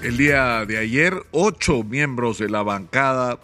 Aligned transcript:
El 0.00 0.16
día 0.16 0.64
de 0.64 0.78
ayer, 0.78 1.24
ocho 1.32 1.82
miembros 1.82 2.38
de 2.38 2.48
la 2.48 2.62
bancada 2.62 3.40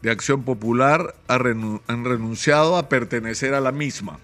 de 0.00 0.10
Acción 0.10 0.44
Popular 0.44 1.14
han 1.28 2.04
renunciado 2.06 2.78
a 2.78 2.88
pertenecer 2.88 3.52
a 3.52 3.60
la 3.60 3.70
misma. 3.70 4.18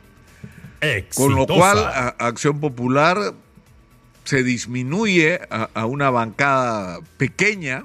Con 1.14 1.34
lo 1.34 1.46
cual, 1.46 1.76
Acción 2.18 2.60
Popular 2.60 3.34
se 4.24 4.42
disminuye 4.42 5.38
a, 5.50 5.84
una 5.84 6.08
bancada 6.08 7.00
pequeña 7.18 7.84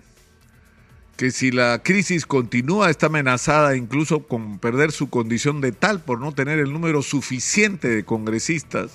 que 1.17 1.29
si 1.31 1.51
la 1.51 1.83
crisis 1.83 2.25
continúa 2.25 2.89
está 2.89 3.07
amenazada 3.07 3.75
incluso 3.75 4.23
con 4.23 4.57
perder 4.59 4.93
su 4.93 5.09
condición 5.09 5.59
de 5.59 5.73
tal 5.73 5.99
por 5.99 6.21
no 6.21 6.31
tener 6.31 6.59
el 6.59 6.71
número 6.71 7.01
suficiente 7.01 7.89
de 7.89 8.05
congresistas 8.05 8.91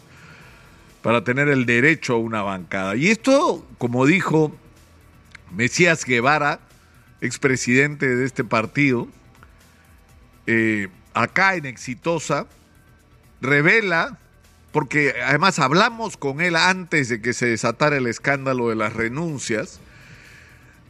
para 1.02 1.22
tener 1.22 1.48
el 1.48 1.66
derecho 1.66 2.14
a 2.14 2.18
una 2.18 2.40
bancada. 2.40 2.96
Y 2.96 3.08
esto, 3.08 3.62
como 3.76 4.06
dijo 4.06 4.56
Mesías 5.50 6.04
Guevara, 6.04 6.60
expresidente 7.20 8.14
de 8.14 8.24
este 8.24 8.44
partido, 8.44 9.08
eh, 10.46 10.88
acá 11.14 11.56
en 11.56 11.66
Exitosa, 11.66 12.46
revela, 13.40 14.18
porque 14.72 15.14
además 15.24 15.58
hablamos 15.58 16.16
con 16.16 16.40
él 16.40 16.56
antes 16.56 17.08
de 17.08 17.20
que 17.20 17.32
se 17.32 17.46
desatara 17.46 17.96
el 17.96 18.06
escándalo 18.06 18.68
de 18.68 18.76
las 18.76 18.92
renuncias, 18.92 19.80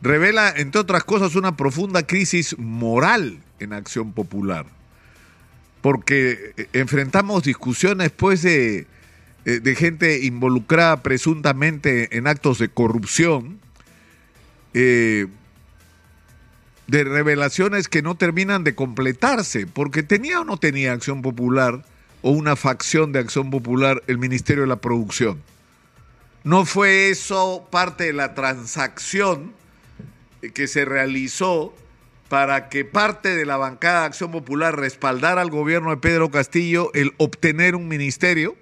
revela, 0.02 0.52
entre 0.56 0.80
otras 0.80 1.04
cosas, 1.04 1.36
una 1.36 1.56
profunda 1.56 2.06
crisis 2.06 2.58
moral 2.58 3.38
en 3.60 3.72
Acción 3.72 4.12
Popular, 4.12 4.66
porque 5.80 6.52
eh, 6.56 6.68
enfrentamos 6.72 7.44
discusiones 7.44 8.10
pues 8.10 8.44
eh, 8.44 8.86
de 9.44 9.74
gente 9.76 10.24
involucrada 10.24 11.02
presuntamente 11.02 12.16
en 12.18 12.26
actos 12.26 12.58
de 12.58 12.68
corrupción, 12.68 13.60
eh, 14.78 15.26
de 16.86 17.04
revelaciones 17.04 17.88
que 17.88 18.02
no 18.02 18.14
terminan 18.14 18.62
de 18.62 18.74
completarse, 18.74 19.66
porque 19.66 20.02
tenía 20.02 20.38
o 20.42 20.44
no 20.44 20.58
tenía 20.58 20.92
Acción 20.92 21.22
Popular 21.22 21.82
o 22.20 22.30
una 22.30 22.56
facción 22.56 23.10
de 23.10 23.20
Acción 23.20 23.50
Popular 23.50 24.02
el 24.06 24.18
Ministerio 24.18 24.64
de 24.64 24.68
la 24.68 24.76
Producción. 24.76 25.42
¿No 26.44 26.66
fue 26.66 27.08
eso 27.08 27.66
parte 27.70 28.04
de 28.04 28.12
la 28.12 28.34
transacción 28.34 29.54
que 30.52 30.68
se 30.68 30.84
realizó 30.84 31.74
para 32.28 32.68
que 32.68 32.84
parte 32.84 33.34
de 33.34 33.46
la 33.46 33.56
bancada 33.56 34.00
de 34.00 34.06
Acción 34.08 34.30
Popular 34.30 34.78
respaldara 34.78 35.40
al 35.40 35.50
gobierno 35.50 35.88
de 35.88 35.96
Pedro 35.96 36.30
Castillo 36.30 36.90
el 36.92 37.14
obtener 37.16 37.76
un 37.76 37.88
ministerio? 37.88 38.56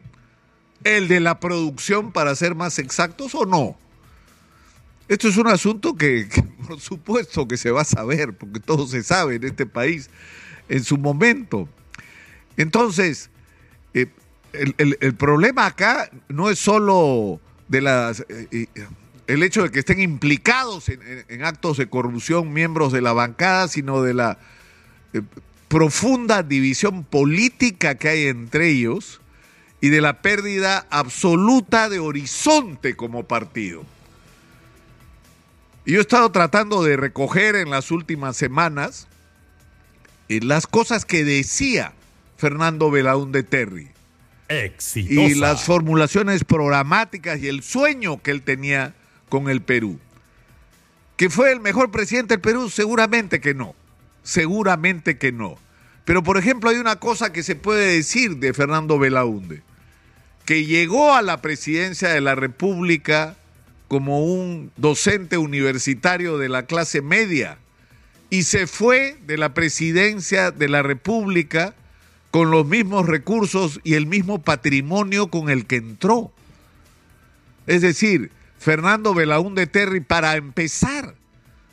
¿El 0.85 1.09
de 1.09 1.19
la 1.19 1.41
producción, 1.41 2.13
para 2.13 2.37
ser 2.37 2.55
más 2.55 2.79
exactos, 2.79 3.35
o 3.35 3.47
no? 3.47 3.77
Esto 5.07 5.29
es 5.29 5.37
un 5.37 5.49
asunto 5.49 5.95
que, 5.97 6.27
por 6.67 6.81
supuesto 6.81 7.47
que 7.47 7.57
se 7.57 7.71
va 7.71 7.83
a 7.83 7.85
saber, 7.85 8.33
porque 8.33 8.61
todo 8.61 8.87
se 8.87 9.03
sabe 9.03 9.37
en 9.37 9.45
este 9.45 9.67
país 9.67 10.09
en 10.69 10.83
su 10.83 10.97
momento. 10.97 11.69
Entonces, 12.57 13.31
eh, 13.93 14.07
el, 14.53 15.15
problema 15.15 15.67
acá 15.67 16.11
no 16.29 16.49
es 16.49 16.59
solo 16.59 17.41
de 17.69 17.81
las, 17.83 18.21
eh, 18.29 18.49
eh, 18.51 18.67
el 19.27 19.43
hecho 19.43 19.65
de 19.65 19.71
que 19.71 19.81
estén 19.81 20.01
implicados 20.01 20.89
en, 20.89 21.45
actos 21.45 21.77
de 21.77 21.89
corrupción 21.89 22.53
miembros 22.53 22.93
de 22.93 23.03
la 23.03 23.13
bancada, 23.13 23.69
sino 23.69 24.03
de 24.03 24.15
la 24.15 24.39
profunda 25.69 26.43
división 26.43 27.05
política 27.05 27.97
que 27.97 28.09
hay 28.09 28.27
entre 28.27 28.71
ellos 28.71 29.21
y 29.81 29.89
de 29.89 30.01
la 30.01 30.23
pérdida 30.23 30.87
absoluta 30.91 31.89
de 31.89 31.99
horizonte 31.99 32.97
como 32.97 33.25
partido. 33.25 33.85
Y 35.85 35.93
yo 35.93 35.99
he 35.99 36.01
estado 36.01 36.31
tratando 36.31 36.83
de 36.83 36.97
recoger 36.97 37.57
en 37.57 37.71
las 37.71 37.91
últimas 37.91 38.37
semanas 38.37 39.07
eh, 40.29 40.41
las 40.43 40.67
cosas 40.67 41.05
que 41.05 41.25
decía 41.25 41.93
Fernando 42.37 42.91
de 42.91 43.43
Terry. 43.43 43.91
Exitosa. 44.49 45.21
Y 45.21 45.35
las 45.35 45.65
formulaciones 45.65 46.45
programáticas 46.45 47.41
y 47.41 47.49
el 47.49 47.63
sueño 47.63 48.23
que 48.23 48.31
él 48.31 48.43
tenía 48.43 48.95
con 49.29 49.49
el 49.49 49.63
Perú. 49.63 49.99
¿Que 51.17 51.31
fue 51.31 51.53
el 51.53 51.61
mejor 51.61 51.91
presidente 51.91 52.35
del 52.35 52.41
Perú? 52.41 52.71
Seguramente 52.71 53.41
que 53.41 53.55
no. 53.55 53.75
Seguramente 54.23 55.19
que 55.19 55.33
no. 55.33 55.59
Pero, 56.05 56.23
por 56.23 56.37
ejemplo, 56.37 56.71
hay 56.71 56.77
una 56.77 56.97
cosa 56.97 57.33
que 57.33 57.43
se 57.43 57.57
puede 57.57 57.95
decir 57.95 58.37
de 58.37 58.53
Fernando 58.53 58.99
Belaunde, 58.99 59.63
que 60.45 60.67
llegó 60.67 61.15
a 61.15 61.23
la 61.23 61.41
presidencia 61.41 62.09
de 62.11 62.21
la 62.21 62.35
República 62.35 63.37
como 63.89 64.25
un 64.25 64.73
docente 64.77 65.39
universitario 65.39 66.39
de 66.39 66.49
la 66.49 66.67
clase 66.67 67.03
media 67.03 67.59
y 68.31 68.45
se 68.45 68.67
fue 68.67 69.17
de 69.27 69.39
la 69.39 69.55
presidencia 69.55 70.51
de 70.51 70.69
la 70.69 70.83
República 70.83 71.75
con 72.31 72.51
los 72.51 72.67
mismos 72.67 73.07
recursos 73.07 73.81
y 73.85 73.95
el 73.95 74.07
mismo 74.07 74.43
patrimonio 74.43 75.29
con 75.29 75.51
el 75.51 75.67
que 75.67 75.77
entró. 75.77 76.33
Es 77.67 77.83
decir, 77.83 78.33
Fernando 78.59 79.15
Belaúnde 79.15 79.67
Terry, 79.67 80.01
para 80.01 80.37
empezar, 80.37 81.15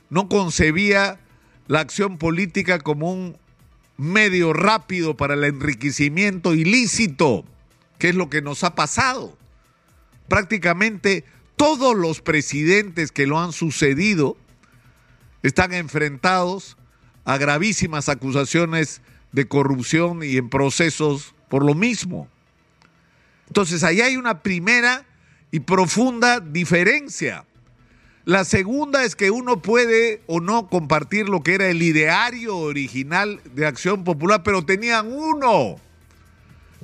no 0.10 0.30
concebía 0.30 1.20
la 1.68 1.80
acción 1.80 2.18
política 2.18 2.80
como 2.80 3.12
un 3.12 3.38
medio 3.98 4.54
rápido 4.54 5.16
para 5.18 5.34
el 5.34 5.44
enriquecimiento 5.46 6.54
ilícito, 6.54 7.46
que 7.98 8.10
es 8.10 8.16
lo 8.16 8.30
que 8.30 8.42
nos 8.42 8.64
ha 8.64 8.76
pasado. 8.76 9.38
Prácticamente 10.28 11.24
todos 11.62 11.96
los 11.96 12.22
presidentes 12.22 13.12
que 13.12 13.28
lo 13.28 13.40
han 13.40 13.52
sucedido 13.52 14.36
están 15.44 15.76
enfrentados 15.76 16.76
a 17.24 17.38
gravísimas 17.38 18.10
acusaciones 18.10 19.04
de 19.32 19.48
corrupción 19.48 20.24
y 20.24 20.38
en 20.38 20.50
procesos 20.50 21.36
por 21.50 21.64
lo 21.64 21.76
mismo. 21.76 22.28
Entonces, 23.46 23.84
ahí 23.84 24.02
hay 24.02 24.18
una 24.18 24.42
primera 24.42 25.06
y 25.52 25.60
profunda 25.60 26.40
diferencia. 26.40 27.46
La 28.26 28.44
segunda 28.44 29.04
es 29.04 29.16
que 29.16 29.30
uno 29.30 29.62
puede 29.62 30.24
o 30.26 30.40
no 30.40 30.68
compartir 30.68 31.30
lo 31.30 31.44
que 31.44 31.54
era 31.54 31.70
el 31.70 31.84
ideario 31.84 32.58
original 32.58 33.40
de 33.54 33.68
Acción 33.68 34.04
Popular, 34.04 34.42
pero 34.42 34.66
tenían 34.66 35.14
uno. 35.14 35.76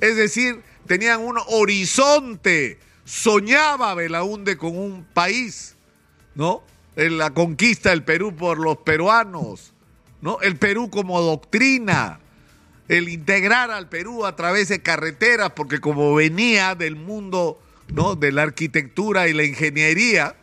Es 0.00 0.14
decir, 0.14 0.62
tenían 0.86 1.20
un 1.22 1.36
horizonte 1.48 2.78
soñaba 3.08 3.94
Belaunde 3.94 4.58
con 4.58 4.76
un 4.76 5.02
país, 5.02 5.76
¿no? 6.34 6.62
En 6.94 7.16
la 7.16 7.30
conquista 7.30 7.90
del 7.90 8.04
Perú 8.04 8.36
por 8.36 8.58
los 8.58 8.78
peruanos, 8.78 9.72
¿no? 10.20 10.40
El 10.42 10.56
Perú 10.56 10.90
como 10.90 11.18
doctrina, 11.22 12.20
el 12.86 13.08
integrar 13.08 13.70
al 13.70 13.88
Perú 13.88 14.26
a 14.26 14.36
través 14.36 14.68
de 14.68 14.82
carreteras, 14.82 15.52
porque 15.56 15.80
como 15.80 16.14
venía 16.14 16.74
del 16.74 16.96
mundo, 16.96 17.58
¿no? 17.88 18.14
De 18.14 18.30
la 18.30 18.42
arquitectura 18.42 19.26
y 19.26 19.32
la 19.32 19.44
ingeniería, 19.44 20.36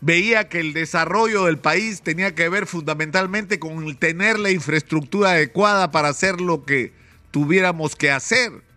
veía 0.00 0.48
que 0.48 0.60
el 0.60 0.72
desarrollo 0.72 1.46
del 1.46 1.58
país 1.58 2.02
tenía 2.02 2.32
que 2.36 2.48
ver 2.48 2.66
fundamentalmente 2.66 3.58
con 3.58 3.96
tener 3.96 4.38
la 4.38 4.52
infraestructura 4.52 5.30
adecuada 5.30 5.90
para 5.90 6.08
hacer 6.08 6.40
lo 6.40 6.64
que 6.64 6.92
tuviéramos 7.32 7.96
que 7.96 8.12
hacer 8.12 8.69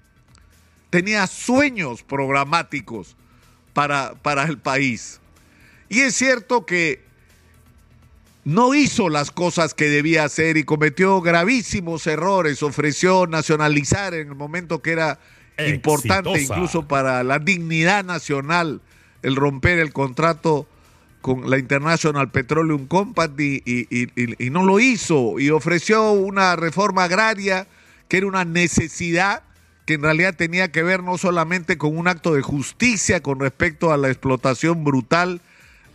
tenía 0.94 1.26
sueños 1.26 2.04
programáticos 2.04 3.16
para, 3.74 4.14
para 4.22 4.44
el 4.44 4.59
país. 4.59 5.20
Y 5.90 6.02
es 6.02 6.14
cierto 6.14 6.68
que 6.68 7.02
no 8.44 8.76
hizo 8.76 9.09
las 9.09 9.32
cosas 9.32 9.74
que 9.74 9.90
debía 9.90 10.24
hacer 10.24 10.56
y 10.56 10.66
cometió 10.66 11.20
gravísimos 11.20 12.06
errores. 12.06 12.62
Ofreció 12.62 13.26
nacionalizar 13.26 14.14
en 14.14 14.28
el 14.28 14.36
momento 14.36 14.84
que 14.84 14.92
era 14.92 15.20
importante 15.58 16.40
incluso 16.40 16.88
para 16.88 17.24
la 17.24 17.40
dignidad 17.40 18.06
nacional 18.06 18.80
el 19.24 19.36
romper 19.36 19.80
el 19.80 19.94
contrato 19.94 20.68
con 21.22 21.50
la 21.50 21.58
International 21.58 22.30
Petroleum 22.30 22.85
Company 22.85 23.64
y, 23.66 24.50
no 24.52 24.64
lo 24.64 24.79
hizo 24.79 25.40
y 25.40 25.50
ofreció 25.50 26.12
una 26.12 26.56
reforma 26.56 27.06
agraria 27.06 27.67
que 28.08 28.17
era 28.17 28.28
una 28.28 28.46
necesidad 28.46 29.41
que 29.85 29.96
en 29.96 30.03
realidad 30.03 30.35
tenía 30.35 30.72
que 30.72 30.84
ver 30.84 31.03
no 31.03 31.18
solamente 31.18 31.78
con 31.78 31.97
un 31.97 32.08
acto 32.08 32.34
de 32.34 32.41
justicia 32.41 33.22
con 33.22 33.40
respecto 33.40 33.91
a 33.91 33.97
la 33.97 34.09
explotación 34.09 34.84
brutal 34.84 35.41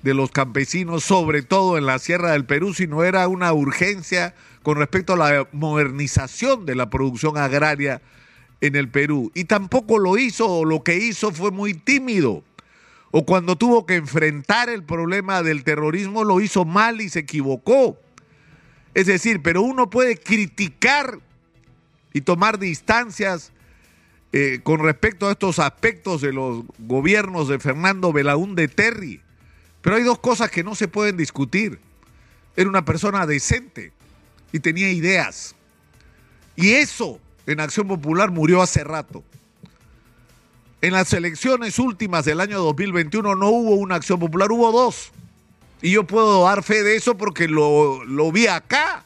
de 0.03 0.15
los 0.15 0.31
campesinos, 0.31 1.05
sobre 1.05 1.43
todo 1.43 1.79
en 1.79 1.87
la 1.87 1.99
Sierra 1.99 2.33
del 2.33 2.45
Perú, 2.45 2.75
sino 2.75 3.03
era 3.03 3.27
una 3.29 3.53
urgencia 3.53 4.35
con 4.63 4.77
respecto 4.77 5.15
a 5.15 5.17
la 5.17 5.49
modernización 5.53 6.67
de 6.67 6.75
la 6.75 6.91
producción 6.91 7.37
agraria 7.39 8.03
en 8.61 8.77
el 8.77 8.89
Perú. 8.89 9.33
Y 9.35 9.45
tampoco 9.45 9.99
lo 9.99 10.19
hizo, 10.19 10.47
o 10.47 10.65
lo 10.65 10.83
que 10.83 10.97
hizo 10.97 11.33
fue 11.33 11.51
muy 11.51 11.75
tímido. 11.75 12.45
O 13.11 13.25
cuando 13.25 13.57
tuvo 13.57 13.87
que 13.87 13.97
enfrentar 13.97 14.69
el 14.69 14.83
problema 14.83 15.43
del 15.43 15.65
terrorismo, 15.65 16.25
lo 16.25 16.41
hizo 16.41 16.65
mal 16.65 17.01
y 17.01 17.09
se 17.09 17.21
equivocó. 17.21 17.99
Es 18.95 19.07
decir, 19.07 19.43
pero 19.43 19.63
uno 19.63 19.89
puede 19.89 20.17
criticar 20.17 21.19
y 22.13 22.21
tomar 22.21 22.59
distancias 22.59 23.53
eh, 24.33 24.61
con 24.63 24.81
respecto 24.81 25.27
a 25.27 25.33
estos 25.33 25.59
aspectos 25.59 26.21
de 26.21 26.33
los 26.33 26.65
gobiernos 26.79 27.49
de 27.49 27.59
Fernando 27.59 28.13
Belaúnde 28.13 28.69
Terry. 28.69 29.23
Pero 29.81 29.97
hay 29.97 30.03
dos 30.03 30.19
cosas 30.19 30.51
que 30.51 30.65
no 30.65 30.75
se 30.75 30.89
pueden 30.89 31.17
discutir. 31.17 31.79
Era 32.57 32.69
una 32.69 32.85
persona 32.85 33.27
decente 33.27 33.93
y 34.53 34.61
tenía 34.61 34.91
ideas. 34.91 35.55
Y 36.57 36.73
eso 36.73 37.21
en 37.47 37.61
Acción 37.61 37.89
Popular 37.89 38.31
murió 38.31 38.61
hace 38.61 38.85
rato. 38.85 39.25
En 40.81 40.93
las 40.93 41.13
elecciones 41.13 41.79
últimas 41.79 42.25
del 42.25 42.41
año 42.41 42.61
2021 42.61 43.35
no 43.35 43.49
hubo 43.49 43.75
una 43.75 43.97
acción 43.97 44.21
popular, 44.21 44.53
hubo 44.53 44.71
dos. 44.71 45.11
Y 45.83 45.91
yo 45.93 46.05
puedo 46.05 46.45
dar 46.45 46.63
fe 46.63 46.83
de 46.83 46.97
eso 46.97 47.17
porque 47.17 47.49
lo, 47.49 48.05
lo 48.05 48.31
vi 48.31 48.47
acá. 48.47 49.05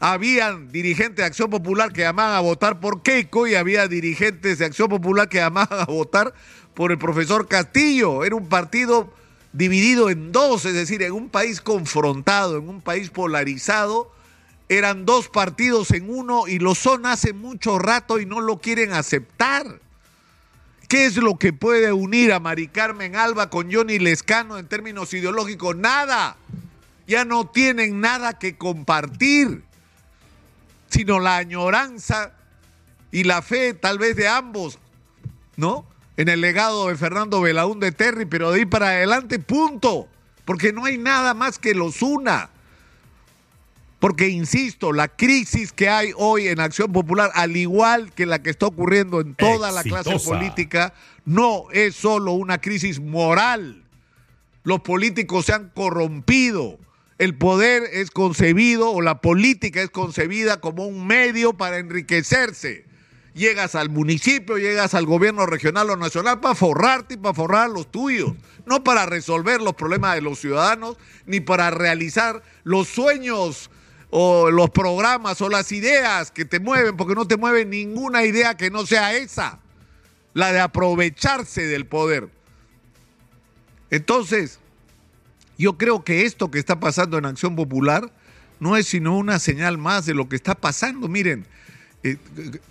Habían 0.00 0.70
dirigentes 0.70 1.16
de 1.16 1.24
Acción 1.24 1.50
Popular 1.50 1.92
que 1.92 2.02
llamaban 2.02 2.36
a 2.36 2.40
votar 2.40 2.80
por 2.80 3.02
Keiko 3.02 3.46
y 3.46 3.54
había 3.54 3.88
dirigentes 3.88 4.58
de 4.58 4.64
Acción 4.64 4.88
Popular 4.88 5.28
que 5.28 5.38
llamaban 5.38 5.80
a 5.80 5.84
votar 5.84 6.34
por 6.74 6.92
el 6.92 6.98
profesor 6.98 7.48
Castillo. 7.48 8.24
Era 8.24 8.36
un 8.36 8.48
partido 8.48 9.12
dividido 9.52 10.10
en 10.10 10.32
dos, 10.32 10.64
es 10.64 10.74
decir, 10.74 11.02
en 11.02 11.12
un 11.12 11.28
país 11.28 11.60
confrontado, 11.60 12.58
en 12.58 12.68
un 12.68 12.80
país 12.80 13.08
polarizado, 13.10 14.12
eran 14.68 15.06
dos 15.06 15.28
partidos 15.28 15.90
en 15.92 16.10
uno 16.10 16.48
y 16.48 16.58
lo 16.58 16.74
son 16.74 17.06
hace 17.06 17.32
mucho 17.32 17.78
rato 17.78 18.18
y 18.18 18.26
no 18.26 18.40
lo 18.40 18.58
quieren 18.58 18.92
aceptar. 18.92 19.80
¿Qué 20.88 21.06
es 21.06 21.16
lo 21.16 21.36
que 21.38 21.52
puede 21.52 21.92
unir 21.92 22.32
a 22.32 22.40
Mari 22.40 22.68
Carmen 22.68 23.16
Alba 23.16 23.48
con 23.48 23.72
Johnny 23.72 23.98
Lescano 23.98 24.58
en 24.58 24.66
términos 24.66 25.14
ideológicos? 25.14 25.76
Nada. 25.76 26.36
Ya 27.06 27.24
no 27.24 27.46
tienen 27.46 28.00
nada 28.00 28.38
que 28.38 28.56
compartir, 28.56 29.62
sino 30.94 31.18
la 31.18 31.38
añoranza 31.38 32.32
y 33.10 33.24
la 33.24 33.42
fe 33.42 33.74
tal 33.74 33.98
vez 33.98 34.14
de 34.14 34.28
ambos, 34.28 34.78
¿no? 35.56 35.84
En 36.16 36.28
el 36.28 36.40
legado 36.40 36.86
de 36.86 36.96
Fernando 36.96 37.42
de 37.42 37.92
Terry, 37.92 38.26
pero 38.26 38.52
de 38.52 38.60
ahí 38.60 38.64
para 38.64 38.90
adelante, 38.90 39.40
punto. 39.40 40.06
Porque 40.44 40.72
no 40.72 40.84
hay 40.84 40.96
nada 40.96 41.34
más 41.34 41.58
que 41.58 41.74
los 41.74 42.00
una. 42.00 42.50
Porque, 43.98 44.28
insisto, 44.28 44.92
la 44.92 45.08
crisis 45.08 45.72
que 45.72 45.88
hay 45.88 46.12
hoy 46.16 46.46
en 46.46 46.60
Acción 46.60 46.92
Popular, 46.92 47.32
al 47.34 47.56
igual 47.56 48.12
que 48.12 48.24
la 48.24 48.40
que 48.40 48.50
está 48.50 48.66
ocurriendo 48.66 49.20
en 49.20 49.34
toda 49.34 49.72
la 49.72 49.82
clase 49.82 50.16
política, 50.20 50.94
no 51.24 51.64
es 51.72 51.96
solo 51.96 52.32
una 52.32 52.58
crisis 52.58 53.00
moral. 53.00 53.82
Los 54.62 54.80
políticos 54.80 55.46
se 55.46 55.54
han 55.54 55.70
corrompido. 55.70 56.78
El 57.18 57.36
poder 57.36 57.84
es 57.92 58.10
concebido 58.10 58.90
o 58.90 59.00
la 59.00 59.20
política 59.20 59.80
es 59.80 59.90
concebida 59.90 60.60
como 60.60 60.86
un 60.86 61.06
medio 61.06 61.54
para 61.54 61.78
enriquecerse. 61.78 62.86
Llegas 63.34 63.74
al 63.74 63.88
municipio, 63.88 64.58
llegas 64.58 64.94
al 64.94 65.06
gobierno 65.06 65.46
regional 65.46 65.90
o 65.90 65.96
nacional 65.96 66.40
para 66.40 66.54
forrarte 66.54 67.14
y 67.14 67.16
para 67.16 67.34
forrar 67.34 67.70
los 67.70 67.90
tuyos, 67.90 68.32
no 68.66 68.84
para 68.84 69.06
resolver 69.06 69.60
los 69.60 69.74
problemas 69.74 70.14
de 70.14 70.22
los 70.22 70.38
ciudadanos, 70.38 70.96
ni 71.26 71.40
para 71.40 71.70
realizar 71.70 72.42
los 72.62 72.88
sueños 72.88 73.70
o 74.10 74.50
los 74.50 74.70
programas 74.70 75.40
o 75.40 75.48
las 75.48 75.72
ideas 75.72 76.30
que 76.30 76.44
te 76.44 76.60
mueven, 76.60 76.96
porque 76.96 77.16
no 77.16 77.26
te 77.26 77.36
mueve 77.36 77.64
ninguna 77.64 78.24
idea 78.24 78.56
que 78.56 78.70
no 78.70 78.86
sea 78.86 79.14
esa, 79.14 79.58
la 80.32 80.52
de 80.52 80.60
aprovecharse 80.60 81.66
del 81.66 81.86
poder. 81.86 82.28
Entonces, 83.90 84.60
yo 85.58 85.78
creo 85.78 86.04
que 86.04 86.22
esto 86.22 86.50
que 86.50 86.58
está 86.58 86.80
pasando 86.80 87.18
en 87.18 87.26
Acción 87.26 87.56
Popular 87.56 88.10
no 88.60 88.76
es 88.76 88.86
sino 88.86 89.16
una 89.16 89.38
señal 89.38 89.78
más 89.78 90.06
de 90.06 90.14
lo 90.14 90.28
que 90.28 90.36
está 90.36 90.54
pasando. 90.54 91.08
Miren, 91.08 91.44
eh, 92.02 92.16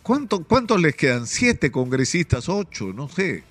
¿cuántos 0.01 0.81
les 0.81 0.95
quedan? 0.95 1.27
¿Siete 1.27 1.71
congresistas? 1.71 2.49
¿Ocho? 2.49 2.93
No 2.93 3.09
sé. 3.09 3.43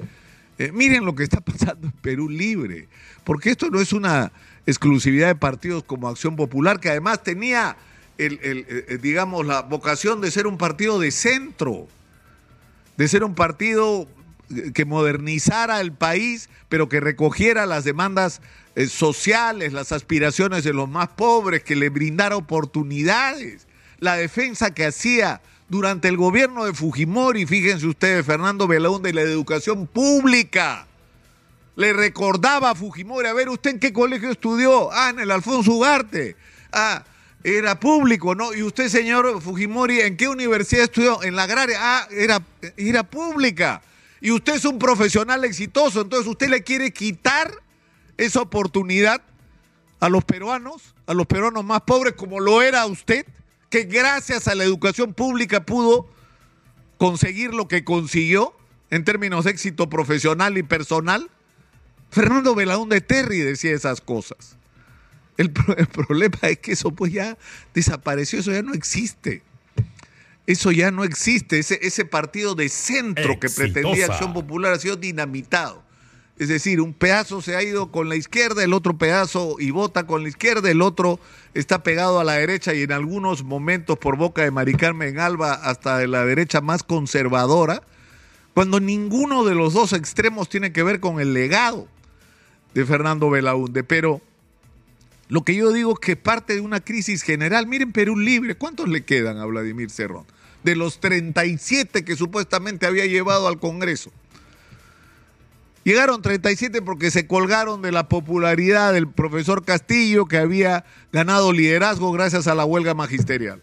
Eh, 0.59 0.71
miren 0.73 1.05
lo 1.05 1.15
que 1.15 1.25
está 1.25 1.41
pasando 1.45 1.89
en 1.89 1.93
Perú 1.93 2.29
Libre, 2.29 2.89
porque 3.25 3.51
esto 3.51 3.71
no 3.71 3.81
es 3.81 3.93
una 3.93 4.33
exclusividad 4.67 5.29
de 5.29 5.35
partidos 5.35 5.83
como 5.85 6.09
Acción 6.09 6.37
Popular, 6.37 6.79
que 6.79 6.91
además 6.91 7.23
tenía, 7.23 7.77
el, 8.19 8.39
eh, 8.43 8.99
digamos, 9.03 9.45
la 9.47 9.63
vocación 9.63 10.21
de 10.21 10.31
ser 10.31 10.47
un 10.47 10.59
partido 10.59 11.01
de 11.01 11.11
centro, 11.11 11.89
de 12.97 13.09
ser 13.09 13.25
un 13.25 13.35
partido 13.35 14.03
eh, 14.03 14.22
que 14.75 14.85
modernizara 14.85 15.81
el 15.81 15.93
país, 15.93 16.49
pero 16.69 16.89
que 16.89 17.01
recogiera 17.01 17.67
las 17.67 17.85
demandas 17.85 18.41
eh, 18.75 18.87
sociales, 18.87 19.73
las 19.73 19.93
aspiraciones 19.93 20.65
de 20.65 20.73
los 20.73 20.89
más 20.89 21.09
pobres, 21.09 21.63
que 21.63 21.77
le 21.77 21.89
brindara 21.89 22.37
oportunidades. 22.37 23.67
La 23.99 24.17
defensa 24.17 24.75
que 24.75 24.87
hacía 24.87 25.41
durante 25.69 26.09
el 26.09 26.17
gobierno 26.17 26.65
de 26.65 26.75
Fujimori, 26.75 27.47
fíjense 27.47 27.87
ustedes, 27.87 28.27
Fernando 28.27 28.67
Belaúnde, 28.67 29.11
de 29.11 29.15
la 29.15 29.23
educación 29.23 29.87
pública 29.87 30.87
le 31.77 31.93
recordaba 31.93 32.71
a 32.71 32.75
Fujimori, 32.75 33.29
a 33.29 33.33
ver, 33.33 33.49
¿usted 33.49 33.71
en 33.71 33.81
qué 33.81 33.93
colegio 33.93 34.31
estudió? 34.31 34.93
Ah, 34.93 35.11
en 35.11 35.21
el 35.21 35.31
Alfonso 35.31 35.73
Ugarte. 35.73 36.37
Ah, 36.73 37.05
era 37.45 37.81
público, 37.81 38.35
¿no? 38.35 38.55
Y 38.55 38.63
usted, 38.63 38.89
señor 38.89 39.41
Fujimori, 39.41 40.01
¿en 40.01 40.17
qué 40.17 40.29
universidad 40.29 40.85
estudió? 40.85 41.23
En 41.23 41.35
la 41.35 41.45
agraria. 41.45 41.79
Ah, 41.81 42.09
era, 42.11 42.43
era 42.77 43.03
pública. 43.05 43.83
Y 44.23 44.31
usted 44.31 44.55
es 44.55 44.65
un 44.65 44.79
profesional 44.79 45.45
exitoso, 45.45 46.01
entonces 46.01 46.29
usted 46.29 46.49
le 46.49 46.63
quiere 46.63 46.93
quitar 46.93 47.53
esa 48.17 48.41
oportunidad 48.41 49.21
a 49.99 50.09
los 50.09 50.25
peruanos, 50.25 50.95
a 51.07 51.15
los 51.15 51.27
peruanos 51.27 51.65
más 51.65 51.83
pobres, 51.83 52.15
como 52.15 52.39
lo 52.39 52.63
era 52.63 52.87
usted, 52.87 53.27
que 53.69 53.83
gracias 53.83 54.47
a 54.47 54.55
la 54.55 54.63
educación 54.63 55.13
pública 55.13 55.67
pudo 55.67 56.09
conseguir 56.99 57.53
lo 57.53 57.67
que 57.67 57.83
consiguió 57.83 58.55
en 58.91 59.05
términos 59.05 59.45
de 59.45 59.51
éxito 59.51 59.91
profesional 59.91 60.57
y 60.57 60.63
personal. 60.63 61.29
Fernando 62.11 62.55
de 62.55 63.01
Terry 63.01 63.39
decía 63.41 63.73
esas 63.73 64.01
cosas. 64.01 64.57
El, 65.37 65.51
problema 65.51 66.39
es 66.43 66.59
que 66.59 66.73
eso 66.73 66.93
pues 66.93 67.13
ya 67.13 67.37
desapareció, 67.75 68.39
eso 68.39 68.53
ya 68.53 68.63
no 68.63 68.73
existe. 68.73 69.43
Eso 70.47 70.73
ya 70.73 70.91
no 70.91 71.05
existe. 71.05 71.59
Ese, 71.59 71.79
ese 71.83 72.05
partido 72.05 72.55
de 72.55 72.69
centro 72.69 73.39
que 73.39 73.49
pretendía 73.49 74.07
Acción 74.07 74.33
Popular 74.33 74.73
ha 74.73 74.79
sido 74.79 74.97
dinamitado. 74.97 75.83
Es 76.39 76.49
decir, 76.49 76.81
un 76.81 76.95
pedazo 76.95 77.43
se 77.43 77.55
ha 77.55 77.63
ido 77.63 77.93
con 77.93 78.09
la 78.09 78.17
izquierda, 78.17 78.65
el 78.65 78.73
otro 78.73 78.97
pedazo 78.97 79.57
y 79.59 79.71
vota 79.71 80.07
con 80.07 80.23
la 80.23 80.29
izquierda, 80.29 80.71
el 80.71 80.83
otro 80.83 81.21
está 81.55 81.83
pegado 81.83 82.19
a 82.19 82.25
la 82.25 82.33
derecha 82.33 82.75
y 82.75 82.83
en 82.83 82.93
algunos 82.93 83.45
momentos 83.45 83.99
por 83.99 84.17
boca 84.17 84.43
de 84.43 84.51
Mari 84.51 84.75
Carmen 84.75 85.21
Alba 85.21 85.53
hasta 85.53 85.99
de 85.99 86.09
la 86.09 86.25
derecha 86.25 86.61
más 86.61 86.83
conservadora, 86.83 87.83
cuando 88.55 88.81
ninguno 88.81 89.45
de 89.45 89.55
los 89.55 89.75
dos 89.75 89.93
extremos 89.93 90.49
tiene 90.49 90.73
que 90.73 90.83
ver 90.83 91.01
con 91.01 91.21
el 91.21 91.35
legado 91.35 91.87
de 92.75 92.87
Fernando 92.87 93.31
Belaúnde, 93.31 93.85
pero 93.85 94.23
lo 95.29 95.43
que 95.45 95.55
yo 95.55 95.71
digo 95.71 95.93
es 95.93 95.99
que 95.99 96.17
parte 96.17 96.55
de 96.55 96.61
una 96.61 96.81
crisis 96.81 97.23
general. 97.23 97.67
Miren 97.67 97.93
Perú 97.93 98.17
Libre, 98.17 98.55
¿cuántos 98.55 98.89
le 98.89 99.05
quedan 99.05 99.39
a 99.39 99.45
Vladimir 99.45 99.91
Cerrón? 99.91 100.27
De 100.65 100.77
los 100.77 101.01
37 101.01 102.05
que 102.05 102.17
supuestamente 102.17 102.87
había 102.87 103.07
llevado 103.07 103.49
al 103.49 103.59
Congreso. 103.59 104.13
Llegaron 105.85 106.23
37 106.23 106.81
porque 106.83 107.11
se 107.11 107.27
colgaron 107.27 107.83
de 107.83 107.91
la 107.91 108.09
popularidad 108.09 108.93
del 108.93 109.09
profesor 109.09 109.65
Castillo 109.65 110.27
que 110.27 110.39
había 110.39 110.85
ganado 111.13 111.53
liderazgo 111.53 112.13
gracias 112.13 112.47
a 112.47 112.55
la 112.55 112.65
huelga 112.65 112.95
magisterial. 112.95 113.61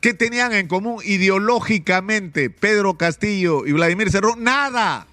¿Qué 0.00 0.14
tenían 0.14 0.52
en 0.52 0.68
común 0.68 1.00
ideológicamente 1.04 2.50
Pedro 2.50 2.94
Castillo 2.94 3.66
y 3.66 3.72
Vladimir 3.72 4.10
Cerrón? 4.10 4.42
Nada, 4.42 5.06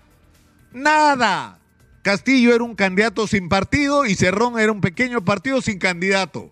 nada. 0.74 1.60
Castillo 2.02 2.54
era 2.56 2.64
un 2.64 2.76
candidato 2.76 3.28
sin 3.28 3.50
partido 3.50 4.06
y 4.06 4.16
Cerrón 4.16 4.60
era 4.60 4.72
un 4.72 4.82
pequeño 4.82 5.24
partido 5.26 5.62
sin 5.62 5.80
candidato. 5.80 6.52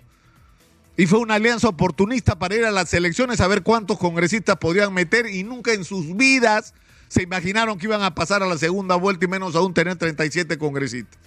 Y 0.97 1.05
fue 1.05 1.19
una 1.19 1.35
alianza 1.35 1.69
oportunista 1.69 2.39
para 2.39 2.55
ir 2.55 2.65
a 2.65 2.71
las 2.71 2.91
elecciones 2.95 3.39
a 3.39 3.47
ver 3.47 3.61
cuántos 3.61 3.99
congresistas 3.99 4.57
podían 4.57 4.91
meter 4.93 5.27
y 5.27 5.43
nunca 5.43 5.71
en 5.73 5.85
sus 5.85 6.17
vidas 6.17 6.73
se 7.07 7.21
imaginaron 7.21 7.77
que 7.77 7.85
iban 7.85 8.01
a 8.01 8.15
pasar 8.15 8.41
a 8.41 8.47
la 8.47 8.57
segunda 8.57 8.95
vuelta 8.95 9.25
y 9.25 9.27
menos 9.27 9.55
aún 9.55 9.75
tener 9.75 9.95
37 9.95 10.57
congresistas. 10.57 11.19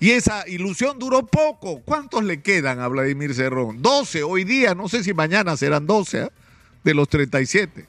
Y 0.00 0.10
esa 0.10 0.48
ilusión 0.48 0.98
duró 0.98 1.24
poco. 1.24 1.82
¿Cuántos 1.82 2.24
le 2.24 2.42
quedan 2.42 2.80
a 2.80 2.88
Vladimir 2.88 3.32
Cerrón? 3.32 3.80
12 3.80 4.24
hoy 4.24 4.44
día, 4.44 4.74
no 4.74 4.88
sé 4.88 5.04
si 5.04 5.14
mañana 5.14 5.56
serán 5.56 5.86
12 5.86 6.18
¿eh? 6.18 6.30
de 6.82 6.94
los 6.94 7.08
37. 7.08 7.86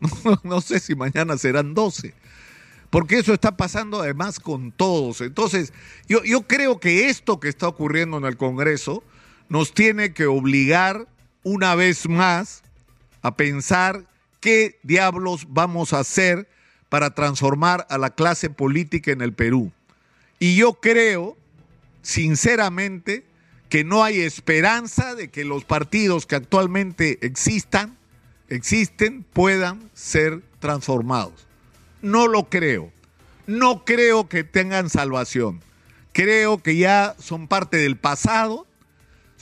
no 0.42 0.60
sé 0.60 0.80
si 0.80 0.96
mañana 0.96 1.38
serán 1.38 1.72
12 1.72 2.14
porque 2.90 3.18
eso 3.18 3.32
está 3.32 3.56
pasando 3.56 4.02
además 4.02 4.38
con 4.38 4.70
todos. 4.70 5.22
Entonces, 5.22 5.72
yo, 6.08 6.22
yo 6.24 6.42
creo 6.42 6.78
que 6.78 7.08
esto 7.08 7.40
que 7.40 7.48
está 7.48 7.66
ocurriendo 7.66 8.18
en 8.18 8.26
el 8.26 8.36
Congreso 8.36 9.02
nos 9.52 9.74
tiene 9.74 10.14
que 10.14 10.24
obligar 10.24 11.06
una 11.42 11.74
vez 11.74 12.08
más 12.08 12.62
a 13.20 13.36
pensar 13.36 14.06
qué 14.40 14.80
diablos 14.82 15.44
vamos 15.50 15.92
a 15.92 15.98
hacer 15.98 16.48
para 16.88 17.10
transformar 17.10 17.86
a 17.90 17.98
la 17.98 18.08
clase 18.08 18.48
política 18.48 19.12
en 19.12 19.20
el 19.20 19.34
Perú. 19.34 19.70
Y 20.38 20.56
yo 20.56 20.80
creo, 20.80 21.36
sinceramente, 22.00 23.26
que 23.68 23.84
no 23.84 24.02
hay 24.02 24.22
esperanza 24.22 25.14
de 25.14 25.28
que 25.28 25.44
los 25.44 25.66
partidos 25.66 26.24
que 26.24 26.36
actualmente 26.36 27.18
existan, 27.20 27.98
existen, 28.48 29.22
puedan 29.34 29.90
ser 29.92 30.40
transformados. 30.60 31.46
No 32.00 32.26
lo 32.26 32.48
creo. 32.48 32.90
no 33.46 33.84
creo 33.84 34.30
que 34.30 34.44
tengan 34.44 34.88
salvación. 34.88 35.60
Creo 36.12 36.62
que 36.62 36.76
ya 36.76 37.14
son 37.18 37.48
parte 37.48 37.76
del 37.76 37.98
pasado, 37.98 38.66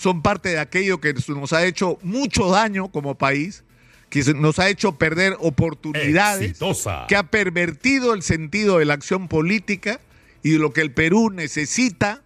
son 0.00 0.22
parte 0.22 0.48
de 0.48 0.58
aquello 0.58 0.98
que 0.98 1.12
nos 1.28 1.52
ha 1.52 1.66
hecho 1.66 1.98
mucho 2.00 2.48
daño 2.48 2.88
como 2.88 3.16
país, 3.16 3.64
que 4.08 4.22
nos 4.32 4.58
ha 4.58 4.70
hecho 4.70 4.92
perder 4.92 5.36
oportunidades, 5.40 6.58
que 7.06 7.16
ha 7.16 7.24
pervertido 7.24 8.14
el 8.14 8.22
sentido 8.22 8.78
de 8.78 8.86
la 8.86 8.94
acción 8.94 9.28
política 9.28 10.00
y 10.42 10.52
lo 10.52 10.72
que 10.72 10.80
el 10.80 10.90
Perú 10.90 11.28
necesita 11.28 12.22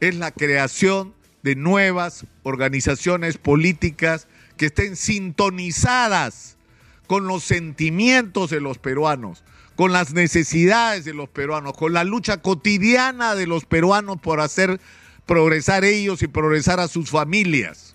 es 0.00 0.16
la 0.16 0.32
creación 0.32 1.14
de 1.44 1.54
nuevas 1.54 2.26
organizaciones 2.42 3.38
políticas 3.38 4.26
que 4.56 4.66
estén 4.66 4.96
sintonizadas 4.96 6.56
con 7.06 7.28
los 7.28 7.44
sentimientos 7.44 8.50
de 8.50 8.60
los 8.60 8.78
peruanos, 8.78 9.44
con 9.76 9.92
las 9.92 10.14
necesidades 10.14 11.04
de 11.04 11.14
los 11.14 11.28
peruanos, 11.28 11.74
con 11.76 11.92
la 11.92 12.02
lucha 12.02 12.38
cotidiana 12.42 13.36
de 13.36 13.46
los 13.46 13.66
peruanos 13.66 14.18
por 14.20 14.40
hacer 14.40 14.80
progresar 15.26 15.84
ellos 15.84 16.22
y 16.22 16.28
progresar 16.28 16.80
a 16.80 16.88
sus 16.88 17.10
familias. 17.10 17.94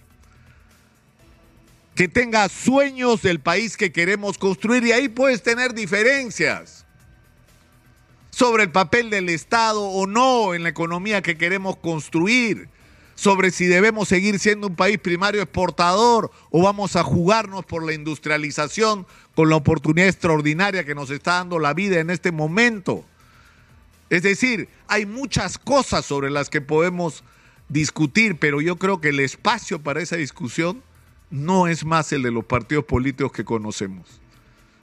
Que 1.96 2.08
tenga 2.08 2.48
sueños 2.50 3.22
del 3.22 3.40
país 3.40 3.78
que 3.78 3.92
queremos 3.92 4.38
construir 4.38 4.84
y 4.84 4.92
ahí 4.92 5.10
puedes 5.10 5.42
tener 5.42 5.74
diferencias 5.74 6.86
sobre 8.30 8.64
el 8.64 8.72
papel 8.72 9.10
del 9.10 9.30
Estado 9.30 9.82
o 9.82 10.08
no 10.08 10.54
en 10.54 10.64
la 10.64 10.70
economía 10.70 11.22
que 11.22 11.38
queremos 11.38 11.78
construir, 11.78 12.70
sobre 13.16 13.52
si 13.52 13.66
debemos 13.66 14.08
seguir 14.08 14.40
siendo 14.40 14.68
un 14.68 14.76
país 14.76 14.98
primario 14.98 15.42
exportador 15.42 16.32
o 16.50 16.64
vamos 16.64 16.96
a 16.96 17.04
jugarnos 17.04 17.66
por 17.66 17.86
la 17.86 17.94
industrialización 17.94 19.06
con 19.36 19.50
la 19.50 19.58
oportunidad 19.58 20.08
extraordinaria 20.08 20.86
que 20.86 20.96
nos 20.96 21.10
está 21.10 21.34
dando 21.34 21.60
la 21.60 21.74
vida 21.74 22.00
en 22.00 22.10
este 22.10 22.32
momento. 22.32 23.06
Es 24.12 24.24
decir, 24.24 24.68
hay 24.90 25.06
muchas 25.06 25.58
cosas 25.58 26.06
sobre 26.06 26.30
las 26.30 26.50
que 26.50 26.60
podemos 26.60 27.24
discutir, 27.70 28.38
pero 28.38 28.60
yo 28.60 28.76
creo 28.76 29.00
que 29.00 29.08
el 29.08 29.22
espacio 29.22 29.82
para 29.82 30.02
esa 30.02 30.18
discusión 30.18 30.84
no 31.30 31.68
es 31.68 31.86
más 31.86 32.12
el 32.12 32.22
de 32.22 32.32
los 32.32 32.44
partidos 32.44 32.84
políticos 32.84 33.32
que 33.32 33.46
conocemos. 33.46 34.20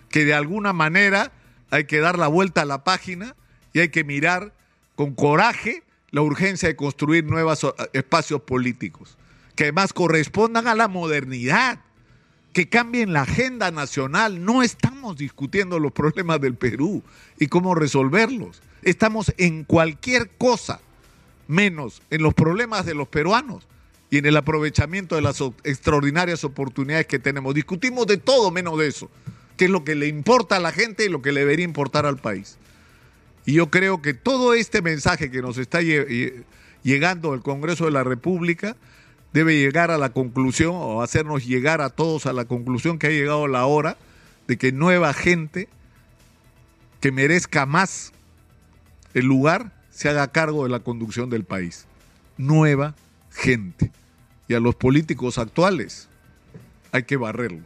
Que 0.08 0.24
de 0.24 0.32
alguna 0.32 0.72
manera 0.72 1.30
hay 1.68 1.84
que 1.84 2.00
dar 2.00 2.18
la 2.18 2.26
vuelta 2.26 2.62
a 2.62 2.64
la 2.64 2.84
página 2.84 3.36
y 3.74 3.80
hay 3.80 3.90
que 3.90 4.02
mirar 4.02 4.54
con 4.96 5.14
coraje 5.14 5.82
la 6.10 6.22
urgencia 6.22 6.70
de 6.70 6.76
construir 6.76 7.24
nuevos 7.24 7.64
eh, 7.64 7.70
espacios 7.92 8.40
políticos, 8.40 9.18
que 9.56 9.64
además 9.64 9.92
correspondan 9.92 10.68
a 10.68 10.74
la 10.74 10.88
modernidad, 10.88 11.80
que 12.54 12.70
cambien 12.70 13.12
la 13.12 13.22
agenda 13.22 13.70
nacional. 13.72 14.42
No 14.42 14.62
estamos 14.62 15.18
discutiendo 15.18 15.78
los 15.78 15.92
problemas 15.92 16.40
del 16.40 16.54
Perú 16.54 17.02
y 17.38 17.48
cómo 17.48 17.74
resolverlos. 17.74 18.62
Estamos 18.82 19.32
en 19.38 19.64
cualquier 19.64 20.30
cosa 20.30 20.80
menos 21.46 22.02
en 22.10 22.22
los 22.22 22.34
problemas 22.34 22.86
de 22.86 22.94
los 22.94 23.08
peruanos 23.08 23.66
y 24.10 24.18
en 24.18 24.26
el 24.26 24.36
aprovechamiento 24.36 25.16
de 25.16 25.22
las 25.22 25.40
extraordinarias 25.64 26.44
oportunidades 26.44 27.06
que 27.06 27.18
tenemos. 27.18 27.54
Discutimos 27.54 28.06
de 28.06 28.16
todo 28.16 28.50
menos 28.50 28.78
de 28.78 28.86
eso, 28.86 29.10
que 29.56 29.66
es 29.66 29.70
lo 29.70 29.84
que 29.84 29.94
le 29.94 30.06
importa 30.06 30.56
a 30.56 30.60
la 30.60 30.72
gente 30.72 31.04
y 31.04 31.08
lo 31.08 31.20
que 31.22 31.32
le 31.32 31.40
debería 31.40 31.64
importar 31.64 32.06
al 32.06 32.18
país. 32.18 32.58
Y 33.44 33.54
yo 33.54 33.70
creo 33.70 34.02
que 34.02 34.14
todo 34.14 34.54
este 34.54 34.82
mensaje 34.82 35.30
que 35.30 35.42
nos 35.42 35.58
está 35.58 35.80
llegando 35.80 37.32
del 37.32 37.42
Congreso 37.42 37.86
de 37.86 37.90
la 37.90 38.04
República 38.04 38.76
debe 39.32 39.58
llegar 39.58 39.90
a 39.90 39.98
la 39.98 40.10
conclusión 40.12 40.72
o 40.74 41.02
hacernos 41.02 41.46
llegar 41.46 41.80
a 41.80 41.90
todos 41.90 42.26
a 42.26 42.32
la 42.32 42.44
conclusión 42.44 42.98
que 42.98 43.08
ha 43.08 43.10
llegado 43.10 43.46
la 43.48 43.66
hora 43.66 43.96
de 44.46 44.56
que 44.56 44.72
nueva 44.72 45.12
gente 45.12 45.68
que 47.00 47.12
merezca 47.12 47.66
más 47.66 48.12
el 49.14 49.26
lugar 49.26 49.72
se 49.90 50.08
haga 50.08 50.28
cargo 50.28 50.64
de 50.64 50.70
la 50.70 50.80
conducción 50.80 51.30
del 51.30 51.44
país. 51.44 51.86
Nueva 52.36 52.94
gente. 53.30 53.90
Y 54.46 54.54
a 54.54 54.60
los 54.60 54.74
políticos 54.74 55.38
actuales 55.38 56.08
hay 56.92 57.02
que 57.02 57.16
barrerlos. 57.16 57.64